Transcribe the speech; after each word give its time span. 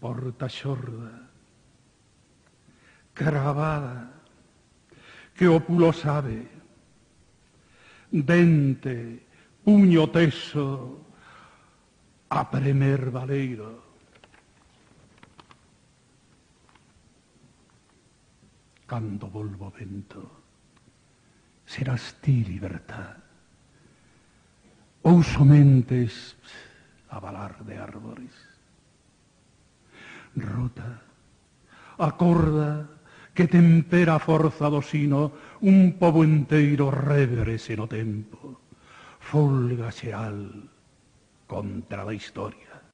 porta 0.00 0.48
xorda, 0.48 1.30
cravada, 3.14 4.12
que 5.34 5.48
o 5.48 5.60
pulo 5.60 5.92
sabe, 5.92 6.48
dente, 8.10 9.26
puño 9.64 10.08
teso, 10.08 11.04
a 12.28 12.50
premer 12.50 13.10
valeiro. 13.10 13.84
Cando 18.86 19.26
volvo 19.28 19.70
vento, 19.70 20.22
serás 21.66 22.20
ti 22.22 22.44
libertad, 22.44 23.18
ou 25.02 25.22
somentes 25.22 26.38
a 27.10 27.18
balar 27.18 27.64
de 27.66 27.74
árbores. 27.76 28.55
rota. 30.36 31.02
Acorda 31.98 32.88
que 33.34 33.48
tempera 33.48 34.18
forzado 34.18 34.80
sino 34.80 35.32
un 35.60 35.96
povo 35.98 36.24
inteiro 36.24 36.90
revere 36.90 37.58
seno 37.58 37.88
tempo. 37.88 38.60
Fólgase 39.20 40.12
al 40.12 40.68
contra 41.46 42.04
la 42.04 42.14
historia. 42.14 42.85